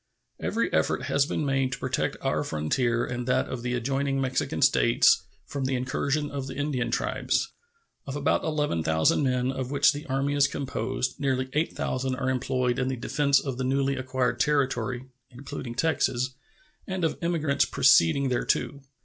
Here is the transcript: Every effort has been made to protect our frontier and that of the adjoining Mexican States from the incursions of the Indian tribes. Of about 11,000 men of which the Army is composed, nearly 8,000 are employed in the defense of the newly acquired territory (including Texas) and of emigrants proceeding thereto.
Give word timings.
Every 0.39 0.73
effort 0.73 1.03
has 1.03 1.27
been 1.27 1.45
made 1.45 1.73
to 1.73 1.77
protect 1.77 2.17
our 2.21 2.43
frontier 2.43 3.05
and 3.05 3.27
that 3.27 3.47
of 3.47 3.61
the 3.61 3.75
adjoining 3.75 4.19
Mexican 4.19 4.63
States 4.63 5.21
from 5.45 5.65
the 5.65 5.75
incursions 5.75 6.31
of 6.31 6.47
the 6.47 6.55
Indian 6.55 6.89
tribes. 6.89 7.49
Of 8.07 8.15
about 8.15 8.43
11,000 8.43 9.21
men 9.21 9.51
of 9.51 9.69
which 9.69 9.93
the 9.93 10.07
Army 10.07 10.33
is 10.33 10.47
composed, 10.47 11.19
nearly 11.19 11.49
8,000 11.53 12.15
are 12.15 12.31
employed 12.31 12.79
in 12.79 12.87
the 12.87 12.95
defense 12.97 13.39
of 13.39 13.59
the 13.59 13.63
newly 13.63 13.95
acquired 13.95 14.39
territory 14.39 15.05
(including 15.29 15.75
Texas) 15.75 16.31
and 16.87 17.03
of 17.03 17.19
emigrants 17.21 17.65
proceeding 17.65 18.29
thereto. 18.31 18.81